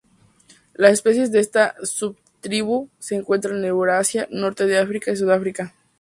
Las 0.73 0.93
especies 0.93 1.31
de 1.31 1.39
esta 1.39 1.75
subtribu 1.83 2.89
se 2.97 3.13
encuentran 3.17 3.57
en 3.57 3.65
Eurasia, 3.65 4.27
Norte 4.31 4.65
de 4.65 4.79
África 4.79 5.11
y 5.11 5.15
Sudáfrica. 5.15 5.75